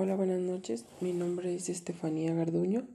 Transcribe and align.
Hola, 0.00 0.14
buenas 0.14 0.38
noches. 0.38 0.84
Mi 1.00 1.12
nombre 1.12 1.52
es 1.56 1.68
Estefanía 1.68 2.32
Garduño 2.32 2.86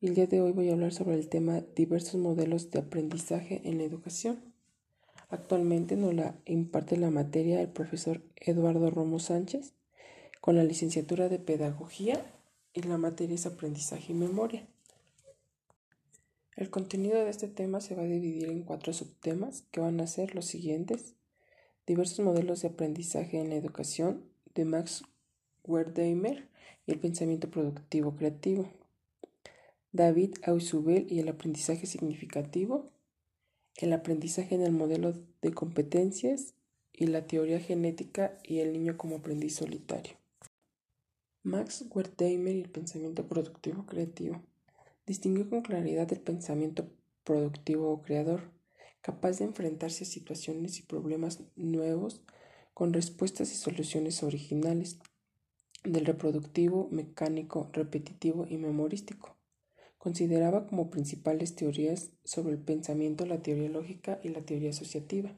y 0.00 0.06
el 0.06 0.14
día 0.14 0.26
de 0.26 0.40
hoy 0.40 0.52
voy 0.52 0.70
a 0.70 0.72
hablar 0.72 0.94
sobre 0.94 1.16
el 1.16 1.28
tema 1.28 1.60
diversos 1.76 2.18
modelos 2.18 2.70
de 2.70 2.78
aprendizaje 2.78 3.60
en 3.64 3.76
la 3.76 3.84
educación. 3.84 4.40
Actualmente 5.28 5.96
nos 5.96 6.14
la 6.14 6.34
imparte 6.46 6.96
la 6.96 7.10
materia 7.10 7.60
el 7.60 7.68
profesor 7.68 8.22
Eduardo 8.36 8.88
Romo 8.88 9.18
Sánchez 9.18 9.74
con 10.40 10.56
la 10.56 10.64
licenciatura 10.64 11.28
de 11.28 11.38
Pedagogía 11.38 12.24
y 12.72 12.80
la 12.84 12.96
materia 12.96 13.34
es 13.34 13.44
Aprendizaje 13.44 14.14
y 14.14 14.16
Memoria. 14.16 14.66
El 16.56 16.70
contenido 16.70 17.22
de 17.22 17.28
este 17.28 17.48
tema 17.48 17.82
se 17.82 17.94
va 17.94 18.04
a 18.04 18.06
dividir 18.06 18.48
en 18.48 18.62
cuatro 18.62 18.94
subtemas 18.94 19.64
que 19.70 19.80
van 19.80 20.00
a 20.00 20.06
ser 20.06 20.34
los 20.34 20.46
siguientes. 20.46 21.16
Diversos 21.86 22.24
modelos 22.24 22.62
de 22.62 22.68
aprendizaje 22.68 23.38
en 23.38 23.50
la 23.50 23.56
educación 23.56 24.24
de 24.54 24.64
Max 24.64 25.02
Wertheimer 25.70 26.48
y 26.86 26.92
el 26.92 26.98
pensamiento 26.98 27.50
productivo 27.50 28.14
creativo. 28.16 28.68
David 29.92 30.34
Ausubel 30.42 31.06
y 31.10 31.20
el 31.20 31.28
aprendizaje 31.28 31.86
significativo. 31.86 32.90
El 33.76 33.92
aprendizaje 33.92 34.54
en 34.54 34.62
el 34.62 34.72
modelo 34.72 35.14
de 35.42 35.52
competencias 35.52 36.54
y 36.92 37.06
la 37.06 37.26
teoría 37.26 37.60
genética 37.60 38.38
y 38.42 38.58
el 38.58 38.72
niño 38.72 38.98
como 38.98 39.16
aprendiz 39.16 39.56
solitario. 39.56 40.14
Max 41.42 41.86
Wertheimer 41.90 42.54
y 42.54 42.60
el 42.60 42.68
pensamiento 42.68 43.26
productivo 43.26 43.86
creativo. 43.86 44.42
Distinguió 45.06 45.48
con 45.48 45.62
claridad 45.62 46.12
el 46.12 46.20
pensamiento 46.20 46.90
productivo 47.24 47.90
o 47.90 48.02
creador, 48.02 48.50
capaz 49.00 49.38
de 49.38 49.46
enfrentarse 49.46 50.04
a 50.04 50.06
situaciones 50.06 50.78
y 50.78 50.82
problemas 50.82 51.40
nuevos 51.56 52.20
con 52.74 52.92
respuestas 52.92 53.52
y 53.52 53.56
soluciones 53.56 54.22
originales, 54.22 54.98
del 55.84 56.06
reproductivo, 56.06 56.88
mecánico, 56.90 57.68
repetitivo 57.72 58.46
y 58.48 58.56
memorístico. 58.58 59.36
Consideraba 59.98 60.66
como 60.66 60.90
principales 60.90 61.54
teorías 61.54 62.10
sobre 62.24 62.52
el 62.52 62.58
pensamiento 62.58 63.26
la 63.26 63.42
teoría 63.42 63.68
lógica 63.68 64.18
y 64.22 64.30
la 64.30 64.40
teoría 64.40 64.70
asociativa, 64.70 65.36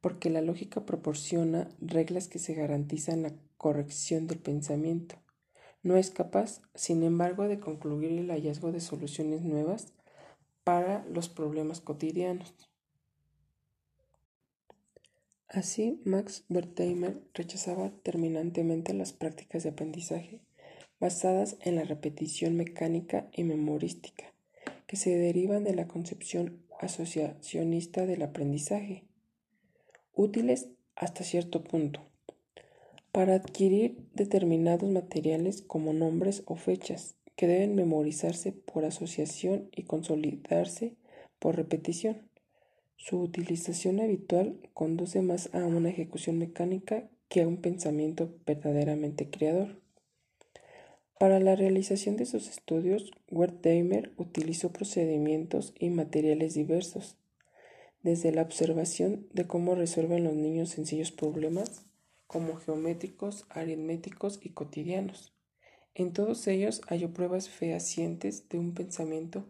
porque 0.00 0.30
la 0.30 0.40
lógica 0.40 0.86
proporciona 0.86 1.68
reglas 1.80 2.28
que 2.28 2.38
se 2.38 2.54
garantizan 2.54 3.22
la 3.22 3.32
corrección 3.56 4.26
del 4.26 4.38
pensamiento. 4.38 5.16
No 5.82 5.96
es 5.96 6.10
capaz, 6.10 6.62
sin 6.74 7.02
embargo, 7.02 7.48
de 7.48 7.60
concluir 7.60 8.12
el 8.12 8.30
hallazgo 8.30 8.72
de 8.72 8.80
soluciones 8.80 9.42
nuevas 9.42 9.92
para 10.64 11.04
los 11.06 11.28
problemas 11.28 11.80
cotidianos. 11.80 12.54
Así, 15.48 16.00
Max 16.04 16.44
Wertheimer 16.48 17.20
rechazaba 17.32 17.90
terminantemente 18.02 18.94
las 18.94 19.12
prácticas 19.12 19.62
de 19.62 19.70
aprendizaje 19.70 20.40
basadas 20.98 21.56
en 21.60 21.76
la 21.76 21.84
repetición 21.84 22.56
mecánica 22.56 23.28
y 23.32 23.44
memorística, 23.44 24.32
que 24.86 24.96
se 24.96 25.16
derivan 25.16 25.64
de 25.64 25.74
la 25.74 25.86
concepción 25.86 26.62
asociacionista 26.80 28.06
del 28.06 28.22
aprendizaje, 28.22 29.04
útiles 30.14 30.68
hasta 30.94 31.24
cierto 31.24 31.62
punto, 31.64 32.00
para 33.12 33.34
adquirir 33.34 33.98
determinados 34.14 34.90
materiales 34.90 35.62
como 35.62 35.92
nombres 35.92 36.42
o 36.46 36.56
fechas, 36.56 37.16
que 37.36 37.46
deben 37.46 37.74
memorizarse 37.74 38.52
por 38.52 38.84
asociación 38.84 39.68
y 39.74 39.82
consolidarse 39.82 40.96
por 41.38 41.56
repetición. 41.56 42.28
Su 42.96 43.20
utilización 43.20 44.00
habitual 44.00 44.58
conduce 44.74 45.22
más 45.22 45.54
a 45.54 45.64
una 45.64 45.90
ejecución 45.90 46.38
mecánica 46.38 47.08
que 47.28 47.42
a 47.42 47.48
un 47.48 47.58
pensamiento 47.58 48.34
verdaderamente 48.46 49.30
creador. 49.30 49.80
Para 51.18 51.40
la 51.40 51.56
realización 51.56 52.16
de 52.16 52.26
sus 52.26 52.48
estudios, 52.48 53.10
Wertheimer 53.30 54.12
utilizó 54.16 54.72
procedimientos 54.72 55.72
y 55.78 55.90
materiales 55.90 56.54
diversos, 56.54 57.16
desde 58.02 58.32
la 58.32 58.42
observación 58.42 59.26
de 59.32 59.46
cómo 59.46 59.74
resuelven 59.74 60.24
los 60.24 60.34
niños 60.34 60.70
sencillos 60.70 61.12
problemas, 61.12 61.86
como 62.26 62.56
geométricos, 62.56 63.46
aritméticos 63.50 64.40
y 64.42 64.50
cotidianos. 64.50 65.32
En 65.94 66.12
todos 66.12 66.46
ellos 66.48 66.82
halló 66.88 67.12
pruebas 67.14 67.48
fehacientes 67.48 68.48
de 68.48 68.58
un 68.58 68.74
pensamiento 68.74 69.46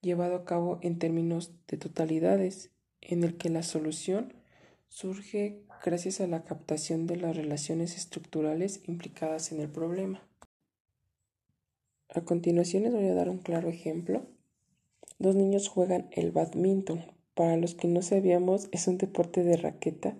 llevado 0.00 0.36
a 0.36 0.44
cabo 0.44 0.78
en 0.82 0.98
términos 0.98 1.52
de 1.66 1.76
totalidades 1.76 2.70
en 3.00 3.24
el 3.24 3.36
que 3.36 3.48
la 3.48 3.62
solución 3.62 4.34
surge 4.88 5.62
gracias 5.84 6.20
a 6.20 6.26
la 6.26 6.44
captación 6.44 7.06
de 7.06 7.16
las 7.16 7.36
relaciones 7.36 7.96
estructurales 7.96 8.82
implicadas 8.86 9.52
en 9.52 9.60
el 9.60 9.68
problema. 9.68 10.22
A 12.08 12.22
continuación 12.22 12.84
les 12.84 12.92
voy 12.92 13.06
a 13.06 13.14
dar 13.14 13.28
un 13.28 13.38
claro 13.38 13.68
ejemplo. 13.68 14.26
Dos 15.18 15.34
niños 15.34 15.68
juegan 15.68 16.08
el 16.12 16.32
badminton. 16.32 17.04
Para 17.34 17.56
los 17.56 17.74
que 17.74 17.86
no 17.86 18.02
sabíamos, 18.02 18.68
es 18.72 18.88
un 18.88 18.98
deporte 18.98 19.44
de 19.44 19.56
raqueta 19.56 20.16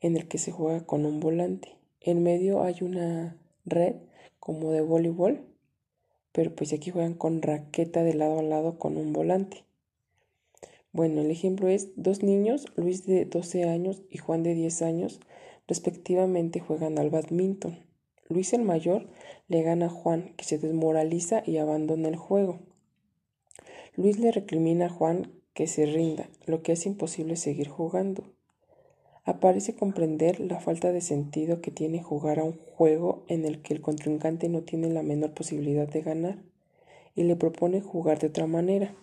en 0.00 0.16
el 0.16 0.28
que 0.28 0.38
se 0.38 0.50
juega 0.50 0.86
con 0.86 1.04
un 1.04 1.20
volante. 1.20 1.76
En 2.00 2.22
medio 2.22 2.62
hay 2.62 2.76
una 2.80 3.36
red 3.66 3.96
como 4.40 4.72
de 4.72 4.80
voleibol, 4.80 5.44
pero 6.32 6.54
pues 6.54 6.72
aquí 6.72 6.90
juegan 6.90 7.14
con 7.14 7.42
raqueta 7.42 8.02
de 8.02 8.14
lado 8.14 8.38
a 8.38 8.42
lado 8.42 8.78
con 8.78 8.96
un 8.96 9.12
volante. 9.12 9.65
Bueno, 10.96 11.20
el 11.20 11.30
ejemplo 11.30 11.68
es 11.68 11.90
dos 11.96 12.22
niños, 12.22 12.68
Luis 12.74 13.04
de 13.04 13.26
12 13.26 13.64
años 13.64 14.00
y 14.08 14.16
Juan 14.16 14.42
de 14.42 14.54
10 14.54 14.80
años, 14.80 15.20
respectivamente 15.68 16.58
juegan 16.58 16.98
al 16.98 17.10
badminton. 17.10 17.78
Luis 18.30 18.54
el 18.54 18.62
mayor 18.62 19.06
le 19.46 19.60
gana 19.60 19.86
a 19.86 19.90
Juan, 19.90 20.32
que 20.38 20.46
se 20.46 20.56
desmoraliza 20.56 21.42
y 21.44 21.58
abandona 21.58 22.08
el 22.08 22.16
juego. 22.16 22.60
Luis 23.94 24.18
le 24.18 24.32
recrimina 24.32 24.86
a 24.86 24.88
Juan 24.88 25.30
que 25.52 25.66
se 25.66 25.84
rinda, 25.84 26.30
lo 26.46 26.62
que 26.62 26.72
hace 26.72 26.88
imposible 26.88 27.36
seguir 27.36 27.68
jugando. 27.68 28.24
Aparece 29.24 29.74
comprender 29.74 30.40
la 30.40 30.60
falta 30.60 30.92
de 30.92 31.02
sentido 31.02 31.60
que 31.60 31.70
tiene 31.70 32.02
jugar 32.02 32.38
a 32.38 32.44
un 32.44 32.58
juego 32.74 33.22
en 33.28 33.44
el 33.44 33.60
que 33.60 33.74
el 33.74 33.82
contrincante 33.82 34.48
no 34.48 34.62
tiene 34.62 34.88
la 34.88 35.02
menor 35.02 35.34
posibilidad 35.34 35.88
de 35.88 36.00
ganar, 36.00 36.38
y 37.14 37.24
le 37.24 37.36
propone 37.36 37.82
jugar 37.82 38.18
de 38.18 38.28
otra 38.28 38.46
manera. 38.46 38.94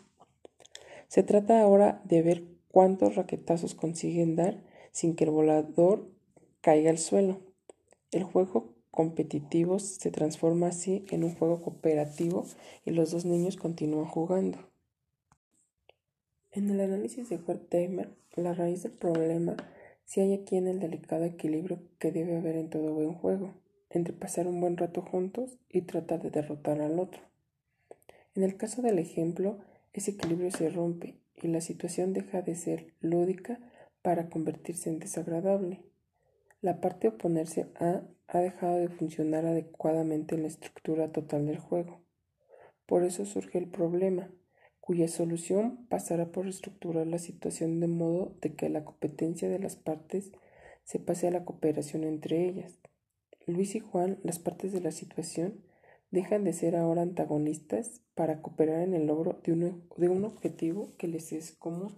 Se 1.13 1.21
trata 1.21 1.61
ahora 1.61 2.01
de 2.05 2.23
ver 2.23 2.43
cuántos 2.71 3.13
raquetazos 3.13 3.75
consiguen 3.75 4.35
dar 4.35 4.63
sin 4.91 5.15
que 5.15 5.25
el 5.25 5.29
volador 5.29 6.09
caiga 6.59 6.89
al 6.89 6.97
suelo. 6.97 7.39
El 8.09 8.23
juego 8.23 8.73
competitivo 8.89 9.77
se 9.77 10.09
transforma 10.09 10.69
así 10.69 11.05
en 11.11 11.23
un 11.23 11.35
juego 11.35 11.61
cooperativo 11.61 12.47
y 12.83 12.89
los 12.89 13.11
dos 13.11 13.25
niños 13.25 13.57
continúan 13.57 14.07
jugando. 14.07 14.57
En 16.51 16.71
el 16.71 16.81
análisis 16.81 17.29
de 17.29 17.37
Wertheimer, 17.37 18.09
la 18.35 18.55
raíz 18.55 18.81
del 18.81 18.93
problema 18.93 19.55
se 20.05 20.21
halla 20.21 20.41
aquí 20.41 20.57
en 20.57 20.67
el 20.67 20.79
delicado 20.79 21.25
equilibrio 21.25 21.77
que 21.99 22.11
debe 22.11 22.37
haber 22.37 22.55
en 22.55 22.71
todo 22.71 22.91
buen 22.91 23.13
juego, 23.13 23.53
entre 23.91 24.15
pasar 24.15 24.47
un 24.47 24.59
buen 24.59 24.77
rato 24.77 25.03
juntos 25.03 25.59
y 25.69 25.81
tratar 25.81 26.23
de 26.23 26.31
derrotar 26.31 26.81
al 26.81 26.97
otro. 26.97 27.21
En 28.33 28.41
el 28.41 28.57
caso 28.57 28.81
del 28.81 28.97
ejemplo, 28.97 29.59
ese 29.93 30.11
equilibrio 30.11 30.51
se 30.51 30.69
rompe 30.69 31.15
y 31.41 31.47
la 31.47 31.61
situación 31.61 32.13
deja 32.13 32.41
de 32.41 32.55
ser 32.55 32.93
lúdica 32.99 33.59
para 34.01 34.29
convertirse 34.29 34.89
en 34.89 34.99
desagradable. 34.99 35.83
La 36.61 36.81
parte 36.81 37.07
oponerse 37.07 37.67
a 37.79 38.03
ha 38.33 38.39
dejado 38.39 38.77
de 38.77 38.89
funcionar 38.89 39.45
adecuadamente 39.45 40.35
en 40.35 40.41
la 40.41 40.47
estructura 40.47 41.11
total 41.11 41.45
del 41.45 41.59
juego. 41.59 42.01
Por 42.85 43.03
eso 43.03 43.25
surge 43.25 43.59
el 43.59 43.67
problema, 43.67 44.31
cuya 44.81 45.07
solución 45.07 45.85
pasará 45.87 46.31
por 46.31 46.47
estructurar 46.47 47.07
la 47.07 47.19
situación 47.19 47.79
de 47.79 47.87
modo 47.87 48.35
de 48.41 48.55
que 48.55 48.69
la 48.69 48.83
competencia 48.83 49.49
de 49.49 49.59
las 49.59 49.75
partes 49.75 50.31
se 50.83 50.99
pase 50.99 51.27
a 51.27 51.31
la 51.31 51.45
cooperación 51.45 52.03
entre 52.03 52.47
ellas. 52.47 52.79
Luis 53.45 53.75
y 53.75 53.79
Juan, 53.79 54.19
las 54.23 54.39
partes 54.39 54.71
de 54.71 54.81
la 54.81 54.91
situación, 54.91 55.63
dejan 56.13 56.43
de 56.43 56.53
ser 56.53 56.75
ahora 56.75 57.01
antagonistas 57.01 58.01
para 58.13 58.39
cooperar 58.43 58.81
en 58.81 58.93
el 58.93 59.07
logro 59.07 59.39
de 59.43 59.51
un, 59.51 59.83
de 59.97 60.09
un 60.09 60.25
objetivo 60.25 60.93
que 60.99 61.07
les 61.07 61.33
es 61.33 61.53
común. 61.53 61.97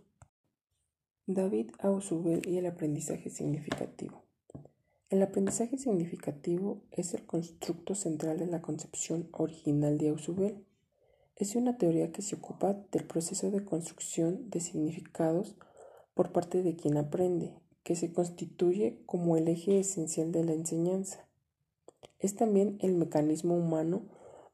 David 1.27 1.71
Ausubel 1.79 2.41
y 2.47 2.57
el 2.57 2.65
aprendizaje 2.65 3.29
significativo. 3.29 4.23
El 5.09 5.21
aprendizaje 5.21 5.77
significativo 5.77 6.81
es 6.91 7.13
el 7.13 7.25
constructo 7.25 7.93
central 7.93 8.39
de 8.39 8.47
la 8.47 8.61
concepción 8.61 9.27
original 9.33 9.97
de 9.97 10.07
Ausubel. 10.07 10.63
Es 11.35 11.57
una 11.57 11.77
teoría 11.77 12.13
que 12.13 12.21
se 12.21 12.35
ocupa 12.35 12.73
del 12.93 13.03
proceso 13.03 13.51
de 13.51 13.65
construcción 13.65 14.49
de 14.49 14.61
significados 14.61 15.57
por 16.13 16.31
parte 16.31 16.63
de 16.63 16.77
quien 16.77 16.95
aprende, 16.95 17.53
que 17.83 17.97
se 17.97 18.13
constituye 18.13 19.01
como 19.05 19.35
el 19.35 19.49
eje 19.49 19.77
esencial 19.77 20.31
de 20.31 20.45
la 20.45 20.53
enseñanza. 20.53 21.24
Es 22.19 22.35
también 22.35 22.77
el 22.81 22.95
mecanismo 22.95 23.55
humano 23.55 24.07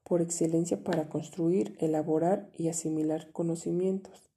por 0.04 0.22
excelencia 0.22 0.84
para 0.84 1.10
construir, 1.10 1.75
elaborar 1.80 2.50
y 2.58 2.68
asimilar 2.68 3.31
conocimientos. 3.31 4.31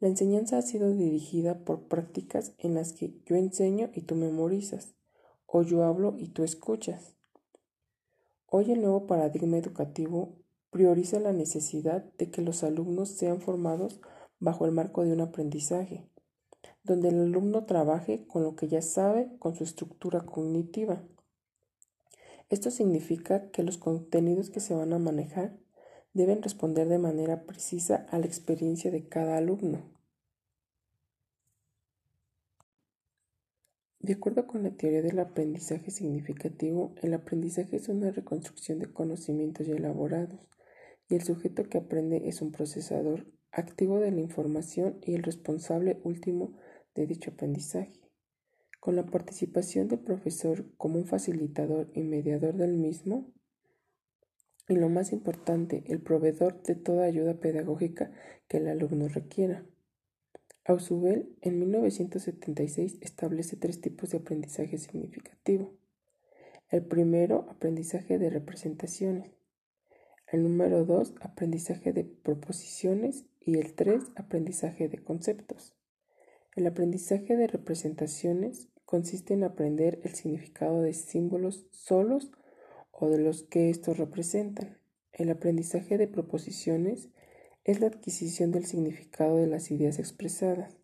La 0.00 0.08
enseñanza 0.08 0.58
ha 0.58 0.62
sido 0.62 0.92
dirigida 0.92 1.64
por 1.64 1.88
prácticas 1.88 2.54
en 2.58 2.74
las 2.74 2.92
que 2.92 3.20
yo 3.26 3.34
enseño 3.34 3.90
y 3.94 4.02
tú 4.02 4.14
memorizas, 4.14 4.94
o 5.46 5.62
yo 5.62 5.82
hablo 5.82 6.14
y 6.18 6.28
tú 6.28 6.44
escuchas. 6.44 7.16
Hoy 8.46 8.70
el 8.70 8.80
nuevo 8.80 9.06
paradigma 9.06 9.58
educativo 9.58 10.36
prioriza 10.70 11.18
la 11.18 11.32
necesidad 11.32 12.04
de 12.18 12.30
que 12.30 12.42
los 12.42 12.62
alumnos 12.62 13.08
sean 13.08 13.40
formados 13.40 14.00
bajo 14.38 14.66
el 14.66 14.72
marco 14.72 15.02
de 15.02 15.12
un 15.12 15.20
aprendizaje, 15.20 16.08
donde 16.84 17.08
el 17.08 17.20
alumno 17.20 17.64
trabaje 17.64 18.26
con 18.26 18.44
lo 18.44 18.54
que 18.54 18.68
ya 18.68 18.82
sabe, 18.82 19.36
con 19.38 19.56
su 19.56 19.64
estructura 19.64 20.20
cognitiva. 20.20 21.02
Esto 22.50 22.70
significa 22.70 23.50
que 23.50 23.62
los 23.62 23.76
contenidos 23.76 24.50
que 24.50 24.60
se 24.60 24.74
van 24.74 24.92
a 24.92 24.98
manejar 24.98 25.58
deben 26.14 26.42
responder 26.42 26.88
de 26.88 26.98
manera 26.98 27.44
precisa 27.44 28.06
a 28.10 28.18
la 28.18 28.26
experiencia 28.26 28.90
de 28.90 29.06
cada 29.06 29.36
alumno. 29.36 29.98
De 34.00 34.14
acuerdo 34.14 34.46
con 34.46 34.62
la 34.62 34.70
teoría 34.70 35.02
del 35.02 35.18
aprendizaje 35.18 35.90
significativo, 35.90 36.94
el 37.02 37.12
aprendizaje 37.12 37.76
es 37.76 37.90
una 37.90 38.10
reconstrucción 38.10 38.78
de 38.78 38.90
conocimientos 38.90 39.66
ya 39.66 39.74
elaborados 39.74 40.40
y 41.10 41.16
el 41.16 41.22
sujeto 41.22 41.68
que 41.68 41.76
aprende 41.76 42.28
es 42.28 42.40
un 42.40 42.50
procesador 42.50 43.26
activo 43.52 44.00
de 44.00 44.12
la 44.12 44.20
información 44.20 44.98
y 45.02 45.14
el 45.14 45.22
responsable 45.22 46.00
último 46.04 46.56
de 46.94 47.06
dicho 47.06 47.32
aprendizaje. 47.32 48.07
Con 48.80 48.96
la 48.96 49.06
participación 49.06 49.88
del 49.88 50.00
profesor 50.00 50.66
como 50.76 50.98
un 50.98 51.06
facilitador 51.06 51.90
y 51.94 52.02
mediador 52.02 52.54
del 52.56 52.74
mismo, 52.74 53.32
y 54.68 54.76
lo 54.76 54.90
más 54.90 55.12
importante, 55.12 55.84
el 55.86 56.00
proveedor 56.00 56.62
de 56.62 56.74
toda 56.74 57.06
ayuda 57.06 57.40
pedagógica 57.40 58.10
que 58.48 58.58
el 58.58 58.68
alumno 58.68 59.08
requiera. 59.08 59.64
Ausubel 60.64 61.34
en 61.40 61.58
1976 61.58 62.98
establece 63.00 63.56
tres 63.56 63.80
tipos 63.80 64.10
de 64.10 64.18
aprendizaje 64.18 64.76
significativo. 64.76 65.72
El 66.68 66.84
primero, 66.84 67.46
aprendizaje 67.48 68.18
de 68.18 68.28
representaciones. 68.28 69.32
El 70.26 70.42
número 70.42 70.84
dos, 70.84 71.14
aprendizaje 71.22 71.94
de 71.94 72.04
proposiciones. 72.04 73.24
Y 73.40 73.56
el 73.56 73.72
tres, 73.72 74.04
aprendizaje 74.14 74.90
de 74.90 74.98
conceptos. 74.98 75.77
El 76.58 76.66
aprendizaje 76.66 77.36
de 77.36 77.46
representaciones 77.46 78.66
consiste 78.84 79.32
en 79.32 79.44
aprender 79.44 80.00
el 80.02 80.16
significado 80.16 80.82
de 80.82 80.92
símbolos 80.92 81.68
solos 81.70 82.32
o 82.90 83.08
de 83.08 83.18
los 83.18 83.44
que 83.44 83.70
estos 83.70 83.96
representan. 83.96 84.76
El 85.12 85.30
aprendizaje 85.30 85.98
de 85.98 86.08
proposiciones 86.08 87.10
es 87.62 87.78
la 87.78 87.86
adquisición 87.86 88.50
del 88.50 88.64
significado 88.64 89.36
de 89.36 89.46
las 89.46 89.70
ideas 89.70 90.00
expresadas 90.00 90.76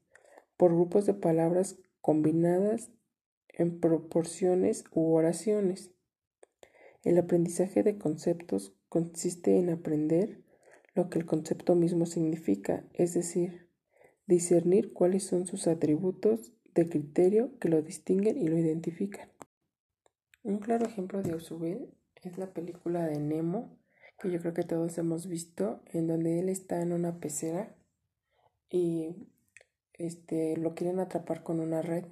por 0.56 0.72
grupos 0.72 1.06
de 1.06 1.14
palabras 1.14 1.76
combinadas 2.00 2.92
en 3.48 3.80
proporciones 3.80 4.84
u 4.92 5.12
oraciones. 5.12 5.90
El 7.02 7.18
aprendizaje 7.18 7.82
de 7.82 7.98
conceptos 7.98 8.76
consiste 8.88 9.58
en 9.58 9.70
aprender 9.70 10.40
lo 10.94 11.10
que 11.10 11.18
el 11.18 11.26
concepto 11.26 11.74
mismo 11.74 12.06
significa, 12.06 12.84
es 12.92 13.12
decir, 13.12 13.63
discernir 14.26 14.92
cuáles 14.92 15.24
son 15.24 15.46
sus 15.46 15.66
atributos 15.66 16.52
de 16.74 16.88
criterio 16.88 17.58
que 17.58 17.68
lo 17.68 17.82
distinguen 17.82 18.38
y 18.38 18.48
lo 18.48 18.58
identifican. 18.58 19.28
Un 20.42 20.58
claro 20.58 20.86
ejemplo 20.86 21.22
de 21.22 21.32
Ausubel 21.32 21.94
es 22.22 22.38
la 22.38 22.52
película 22.52 23.06
de 23.06 23.18
Nemo 23.18 23.78
que 24.18 24.30
yo 24.30 24.40
creo 24.40 24.54
que 24.54 24.62
todos 24.62 24.96
hemos 24.98 25.26
visto, 25.26 25.80
en 25.92 26.06
donde 26.06 26.38
él 26.38 26.48
está 26.48 26.80
en 26.80 26.92
una 26.92 27.18
pecera 27.18 27.74
y 28.70 29.10
este, 29.92 30.56
lo 30.56 30.74
quieren 30.74 31.00
atrapar 31.00 31.42
con 31.42 31.60
una 31.60 31.82
red. 31.82 32.06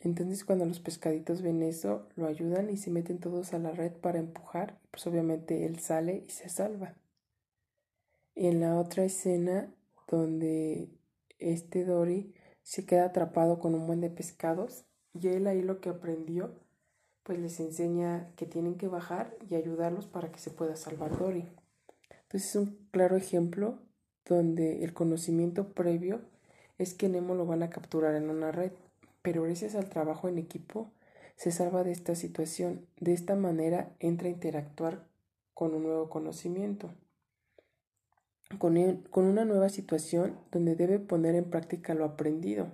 Entonces 0.00 0.44
cuando 0.44 0.64
los 0.64 0.80
pescaditos 0.80 1.42
ven 1.42 1.62
eso, 1.62 2.08
lo 2.16 2.26
ayudan 2.26 2.70
y 2.70 2.76
se 2.76 2.90
meten 2.90 3.18
todos 3.18 3.52
a 3.52 3.58
la 3.58 3.70
red 3.72 3.92
para 3.92 4.18
empujar. 4.18 4.78
Pues 4.90 5.06
obviamente 5.06 5.66
él 5.66 5.78
sale 5.78 6.24
y 6.26 6.30
se 6.30 6.48
salva. 6.48 6.94
Y 8.34 8.46
en 8.46 8.60
la 8.60 8.78
otra 8.78 9.04
escena 9.04 9.74
donde 10.10 10.90
este 11.38 11.84
Dory 11.84 12.34
se 12.62 12.84
queda 12.84 13.06
atrapado 13.06 13.58
con 13.58 13.74
un 13.74 13.86
buen 13.86 14.00
de 14.00 14.10
pescados 14.10 14.84
y 15.14 15.28
él 15.28 15.46
ahí 15.46 15.62
lo 15.62 15.80
que 15.80 15.88
aprendió 15.88 16.52
pues 17.22 17.38
les 17.38 17.60
enseña 17.60 18.32
que 18.36 18.46
tienen 18.46 18.76
que 18.76 18.88
bajar 18.88 19.36
y 19.48 19.54
ayudarlos 19.54 20.06
para 20.06 20.32
que 20.32 20.40
se 20.40 20.50
pueda 20.50 20.76
salvar 20.76 21.16
Dory. 21.16 21.48
Entonces 22.22 22.50
es 22.50 22.56
un 22.56 22.88
claro 22.90 23.16
ejemplo 23.16 23.78
donde 24.24 24.84
el 24.84 24.92
conocimiento 24.94 25.72
previo 25.72 26.22
es 26.78 26.94
que 26.94 27.08
Nemo 27.08 27.34
lo 27.34 27.46
van 27.46 27.62
a 27.62 27.70
capturar 27.70 28.14
en 28.14 28.30
una 28.30 28.52
red, 28.52 28.72
pero 29.22 29.42
gracias 29.42 29.74
al 29.74 29.88
trabajo 29.88 30.28
en 30.28 30.38
equipo 30.38 30.90
se 31.36 31.52
salva 31.52 31.84
de 31.84 31.92
esta 31.92 32.14
situación. 32.14 32.86
De 32.98 33.12
esta 33.12 33.36
manera 33.36 33.94
entra 33.98 34.28
a 34.28 34.30
interactuar 34.30 35.06
con 35.54 35.74
un 35.74 35.82
nuevo 35.82 36.08
conocimiento, 36.08 36.90
con, 38.58 39.02
con 39.10 39.24
una 39.24 39.44
nueva 39.44 39.68
situación 39.68 40.38
donde 40.50 40.76
debe 40.76 40.98
poner 40.98 41.34
en 41.34 41.50
práctica 41.50 41.94
lo 41.94 42.04
aprendido, 42.04 42.72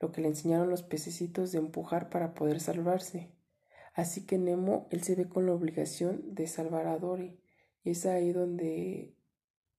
lo 0.00 0.12
que 0.12 0.20
le 0.20 0.28
enseñaron 0.28 0.68
los 0.68 0.82
pececitos 0.82 1.52
de 1.52 1.58
empujar 1.58 2.10
para 2.10 2.34
poder 2.34 2.60
salvarse. 2.60 3.30
Así 3.94 4.26
que 4.26 4.36
Nemo, 4.36 4.88
él 4.90 5.02
se 5.02 5.14
ve 5.14 5.26
con 5.26 5.46
la 5.46 5.54
obligación 5.54 6.34
de 6.34 6.46
salvar 6.46 6.86
a 6.86 6.98
Dory. 6.98 7.40
Y 7.82 7.90
es 7.90 8.04
ahí 8.04 8.32
donde 8.32 9.14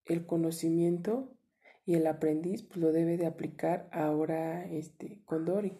el 0.06 0.26
conocimiento 0.26 1.38
y 1.86 1.96
el 1.96 2.08
aprendiz 2.08 2.64
pues, 2.64 2.78
lo 2.78 2.92
debe 2.92 3.18
de 3.18 3.28
aplicar 3.28 3.88
ahora 3.92 4.66
este, 4.66 5.22
con 5.26 5.46
Dory. 5.46 5.78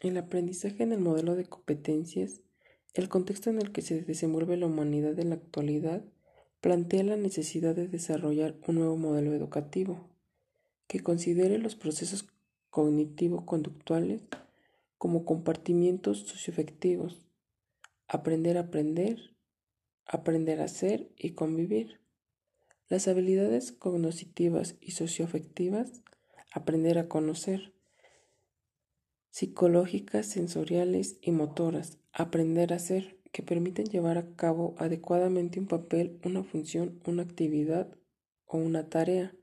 El 0.00 0.16
aprendizaje 0.16 0.82
en 0.82 0.92
el 0.92 1.00
modelo 1.00 1.36
de 1.36 1.44
competencias, 1.44 2.40
el 2.94 3.08
contexto 3.08 3.50
en 3.50 3.58
el 3.58 3.70
que 3.70 3.82
se 3.82 4.00
desenvuelve 4.00 4.56
la 4.56 4.66
humanidad 4.66 5.18
en 5.18 5.30
la 5.30 5.36
actualidad, 5.36 6.04
plantea 6.64 7.02
la 7.02 7.18
necesidad 7.18 7.74
de 7.74 7.88
desarrollar 7.88 8.56
un 8.66 8.76
nuevo 8.76 8.96
modelo 8.96 9.34
educativo 9.34 10.08
que 10.86 11.00
considere 11.00 11.58
los 11.58 11.76
procesos 11.76 12.26
cognitivo-conductuales 12.70 14.22
como 14.96 15.26
compartimientos 15.26 16.20
socioafectivos, 16.20 17.26
aprender 18.08 18.56
a 18.56 18.60
aprender, 18.60 19.36
aprender 20.06 20.62
a 20.62 20.68
ser 20.68 21.12
y 21.18 21.32
convivir. 21.32 22.00
Las 22.88 23.08
habilidades 23.08 23.70
cognitivas 23.70 24.76
y 24.80 24.92
socioafectivas, 24.92 26.00
aprender 26.50 26.96
a 26.96 27.08
conocer. 27.08 27.74
Psicológicas, 29.28 30.24
sensoriales 30.24 31.18
y 31.20 31.30
motoras, 31.30 31.98
aprender 32.14 32.72
a 32.72 32.78
ser, 32.78 33.18
que 33.34 33.42
permiten 33.42 33.86
llevar 33.86 34.16
a 34.16 34.36
cabo 34.36 34.76
adecuadamente 34.78 35.58
un 35.58 35.66
papel, 35.66 36.20
una 36.24 36.44
función, 36.44 37.00
una 37.04 37.24
actividad 37.24 37.88
o 38.46 38.58
una 38.58 38.88
tarea. 38.88 39.34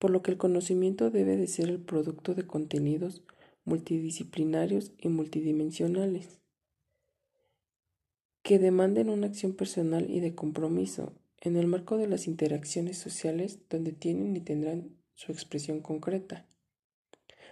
Por 0.00 0.10
lo 0.10 0.22
que 0.22 0.32
el 0.32 0.38
conocimiento 0.38 1.12
debe 1.12 1.36
de 1.36 1.46
ser 1.46 1.68
el 1.68 1.78
producto 1.78 2.34
de 2.34 2.48
contenidos 2.48 3.22
multidisciplinarios 3.64 4.92
y 4.98 5.08
multidimensionales, 5.08 6.40
que 8.42 8.58
demanden 8.58 9.08
una 9.08 9.28
acción 9.28 9.54
personal 9.54 10.10
y 10.10 10.18
de 10.18 10.34
compromiso 10.34 11.12
en 11.42 11.54
el 11.54 11.68
marco 11.68 11.96
de 11.96 12.08
las 12.08 12.26
interacciones 12.26 12.98
sociales 12.98 13.60
donde 13.70 13.92
tienen 13.92 14.34
y 14.34 14.40
tendrán 14.40 14.96
su 15.14 15.30
expresión 15.30 15.78
concreta. 15.78 16.44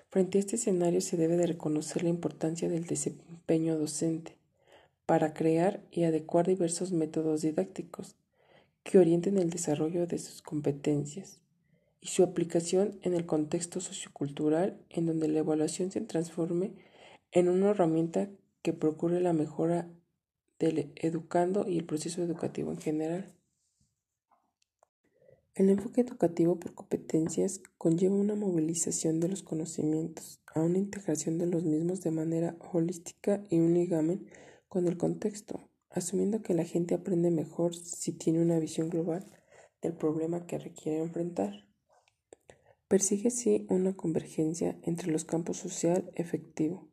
Frente 0.08 0.38
a 0.38 0.40
este 0.40 0.56
escenario 0.56 1.00
se 1.00 1.16
debe 1.16 1.36
de 1.36 1.46
reconocer 1.46 2.02
la 2.02 2.08
importancia 2.08 2.68
del 2.68 2.86
desempeño 2.86 3.78
docente 3.78 4.41
para 5.06 5.34
crear 5.34 5.82
y 5.90 6.04
adecuar 6.04 6.46
diversos 6.46 6.92
métodos 6.92 7.42
didácticos 7.42 8.16
que 8.82 8.98
orienten 8.98 9.38
el 9.38 9.50
desarrollo 9.50 10.06
de 10.06 10.18
sus 10.18 10.42
competencias 10.42 11.40
y 12.00 12.08
su 12.08 12.22
aplicación 12.22 12.98
en 13.02 13.14
el 13.14 13.26
contexto 13.26 13.80
sociocultural 13.80 14.80
en 14.90 15.06
donde 15.06 15.28
la 15.28 15.40
evaluación 15.40 15.90
se 15.90 16.00
transforme 16.00 16.74
en 17.30 17.48
una 17.48 17.70
herramienta 17.70 18.28
que 18.62 18.72
procure 18.72 19.20
la 19.20 19.32
mejora 19.32 19.88
del 20.58 20.92
educando 20.96 21.68
y 21.68 21.78
el 21.78 21.84
proceso 21.84 22.22
educativo 22.22 22.70
en 22.70 22.78
general. 22.78 23.32
El 25.54 25.68
enfoque 25.68 26.00
educativo 26.00 26.58
por 26.58 26.74
competencias 26.74 27.60
conlleva 27.76 28.14
una 28.14 28.34
movilización 28.34 29.20
de 29.20 29.28
los 29.28 29.42
conocimientos, 29.42 30.40
a 30.54 30.60
una 30.60 30.78
integración 30.78 31.36
de 31.36 31.46
los 31.46 31.64
mismos 31.64 32.00
de 32.00 32.10
manera 32.10 32.56
holística 32.72 33.44
y 33.50 33.58
un 33.58 33.74
ligamen 33.74 34.26
con 34.72 34.88
el 34.88 34.96
contexto, 34.96 35.68
asumiendo 35.90 36.40
que 36.40 36.54
la 36.54 36.64
gente 36.64 36.94
aprende 36.94 37.30
mejor 37.30 37.74
si 37.74 38.10
tiene 38.10 38.40
una 38.40 38.58
visión 38.58 38.88
global 38.88 39.26
del 39.82 39.92
problema 39.92 40.46
que 40.46 40.56
requiere 40.56 41.02
enfrentar. 41.02 41.66
Persigue 42.88 43.28
así 43.28 43.66
una 43.68 43.94
convergencia 43.94 44.78
entre 44.80 45.12
los 45.12 45.26
campos 45.26 45.58
social 45.58 46.10
efectivo, 46.14 46.88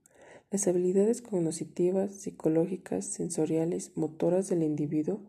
las 0.52 0.68
habilidades 0.68 1.22
cognitivas, 1.22 2.16
psicológicas, 2.16 3.06
sensoriales, 3.06 3.94
motoras 3.96 4.50
del 4.50 4.64
individuo, 4.64 5.22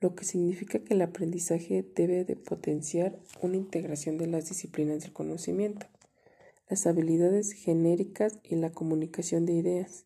lo 0.00 0.14
que 0.14 0.24
significa 0.24 0.78
que 0.78 0.94
el 0.94 1.02
aprendizaje 1.02 1.84
debe 1.96 2.24
de 2.24 2.36
potenciar 2.36 3.18
una 3.42 3.56
integración 3.56 4.18
de 4.18 4.28
las 4.28 4.48
disciplinas 4.48 5.00
del 5.00 5.12
conocimiento, 5.12 5.88
las 6.68 6.86
habilidades 6.86 7.54
genéricas 7.54 8.38
y 8.44 8.54
la 8.54 8.70
comunicación 8.70 9.46
de 9.46 9.54
ideas, 9.54 10.04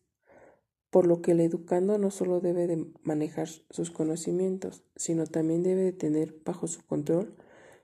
por 0.93 1.07
lo 1.07 1.23
que 1.23 1.31
el 1.31 1.39
educando 1.39 1.97
no 1.97 2.11
solo 2.11 2.39
debe 2.39 2.67
de 2.67 2.85
manejar 3.01 3.47
sus 3.47 3.89
conocimientos, 3.89 4.83
sino 4.95 5.25
también 5.25 5.63
debe 5.63 5.81
de 5.81 5.91
tener 5.91 6.37
bajo 6.45 6.67
su 6.67 6.85
control 6.85 7.35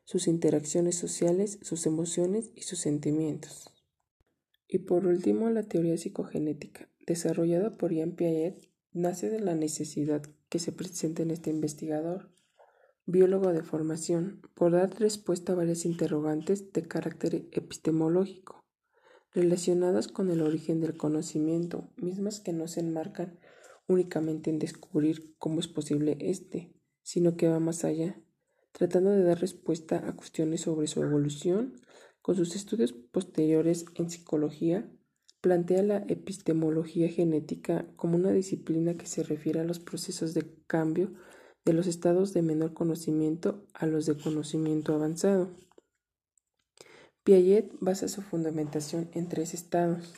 sus 0.05 0.27
interacciones 0.27 0.95
sociales, 0.95 1.57
sus 1.63 1.87
emociones 1.87 2.51
y 2.53 2.61
sus 2.61 2.77
sentimientos. 2.77 3.73
Y 4.67 4.79
por 4.79 5.07
último, 5.07 5.49
la 5.49 5.63
teoría 5.63 5.97
psicogenética, 5.97 6.87
desarrollada 7.07 7.77
por 7.77 7.91
Jean 7.91 8.11
Piaget, 8.11 8.69
nace 8.91 9.31
de 9.31 9.39
la 9.39 9.55
necesidad 9.55 10.21
que 10.49 10.59
se 10.59 10.71
presenta 10.71 11.23
en 11.23 11.31
este 11.31 11.49
investigador, 11.49 12.29
biólogo 13.07 13.53
de 13.53 13.63
formación, 13.63 14.39
por 14.53 14.73
dar 14.73 14.99
respuesta 14.99 15.53
a 15.53 15.55
varias 15.55 15.83
interrogantes 15.83 16.71
de 16.73 16.87
carácter 16.87 17.47
epistemológico, 17.53 18.63
relacionadas 19.33 20.07
con 20.07 20.31
el 20.31 20.41
origen 20.41 20.81
del 20.81 20.97
conocimiento, 20.97 21.89
mismas 21.97 22.39
que 22.39 22.53
no 22.53 22.67
se 22.67 22.79
enmarcan 22.79 23.39
únicamente 23.87 24.49
en 24.49 24.59
descubrir 24.59 25.35
cómo 25.37 25.59
es 25.59 25.67
posible 25.67 26.17
este, 26.19 26.73
sino 27.03 27.35
que 27.35 27.47
va 27.47 27.59
más 27.59 27.83
allá 27.83 28.21
tratando 28.71 29.11
de 29.11 29.23
dar 29.23 29.39
respuesta 29.39 30.07
a 30.07 30.15
cuestiones 30.15 30.61
sobre 30.61 30.87
su 30.87 31.03
evolución. 31.03 31.75
Con 32.21 32.35
sus 32.35 32.55
estudios 32.55 32.93
posteriores 32.93 33.85
en 33.95 34.09
psicología, 34.09 34.89
plantea 35.41 35.83
la 35.83 35.97
epistemología 36.07 37.09
genética 37.09 37.87
como 37.95 38.15
una 38.15 38.31
disciplina 38.31 38.95
que 38.95 39.05
se 39.05 39.23
refiere 39.23 39.61
a 39.61 39.63
los 39.63 39.79
procesos 39.79 40.33
de 40.33 40.45
cambio 40.67 41.13
de 41.65 41.73
los 41.73 41.87
estados 41.87 42.33
de 42.33 42.41
menor 42.41 42.73
conocimiento 42.73 43.65
a 43.73 43.85
los 43.85 44.05
de 44.05 44.17
conocimiento 44.17 44.93
avanzado. 44.93 45.55
Piaget 47.23 47.71
basa 47.79 48.07
su 48.07 48.21
fundamentación 48.21 49.09
en 49.13 49.27
tres 49.27 49.53
estados 49.53 50.13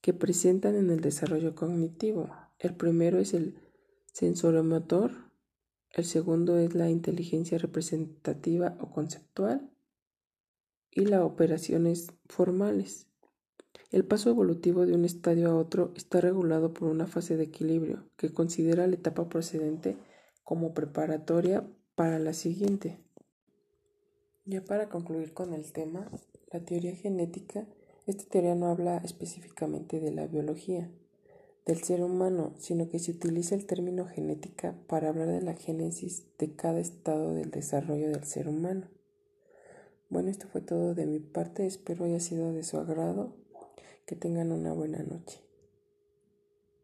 que 0.00 0.12
presentan 0.12 0.76
en 0.76 0.90
el 0.90 1.00
desarrollo 1.00 1.54
cognitivo. 1.54 2.30
El 2.58 2.74
primero 2.74 3.18
es 3.18 3.34
el 3.34 3.60
sensoromotor, 4.12 5.12
el 5.90 6.04
segundo 6.04 6.58
es 6.58 6.74
la 6.74 6.90
inteligencia 6.90 7.58
representativa 7.58 8.76
o 8.80 8.90
conceptual 8.90 9.70
y 10.90 11.06
las 11.06 11.22
operaciones 11.22 12.08
formales. 12.26 13.06
El 13.90 14.04
paso 14.04 14.30
evolutivo 14.30 14.84
de 14.86 14.94
un 14.94 15.04
estadio 15.04 15.50
a 15.50 15.56
otro 15.56 15.92
está 15.96 16.20
regulado 16.20 16.74
por 16.74 16.88
una 16.88 17.06
fase 17.06 17.36
de 17.36 17.44
equilibrio 17.44 18.10
que 18.16 18.32
considera 18.32 18.86
la 18.86 18.94
etapa 18.94 19.28
procedente 19.28 19.96
como 20.44 20.74
preparatoria 20.74 21.66
para 21.94 22.18
la 22.18 22.32
siguiente. 22.32 23.00
Ya 24.48 24.64
para 24.64 24.88
concluir 24.88 25.34
con 25.34 25.52
el 25.52 25.72
tema, 25.72 26.10
la 26.50 26.60
teoría 26.60 26.96
genética, 26.96 27.66
esta 28.06 28.24
teoría 28.24 28.54
no 28.54 28.68
habla 28.68 28.96
específicamente 29.04 30.00
de 30.00 30.10
la 30.10 30.26
biología, 30.26 30.88
del 31.66 31.82
ser 31.82 32.02
humano, 32.02 32.54
sino 32.56 32.88
que 32.88 32.98
se 32.98 33.10
utiliza 33.10 33.54
el 33.54 33.66
término 33.66 34.06
genética 34.06 34.74
para 34.86 35.10
hablar 35.10 35.28
de 35.28 35.42
la 35.42 35.52
génesis 35.52 36.24
de 36.38 36.50
cada 36.56 36.80
estado 36.80 37.34
del 37.34 37.50
desarrollo 37.50 38.08
del 38.08 38.24
ser 38.24 38.48
humano. 38.48 38.86
Bueno, 40.08 40.30
esto 40.30 40.48
fue 40.48 40.62
todo 40.62 40.94
de 40.94 41.04
mi 41.04 41.18
parte, 41.18 41.66
espero 41.66 42.06
haya 42.06 42.18
sido 42.18 42.50
de 42.54 42.62
su 42.62 42.78
agrado, 42.78 43.34
que 44.06 44.16
tengan 44.16 44.50
una 44.50 44.72
buena 44.72 45.02
noche. 45.02 45.42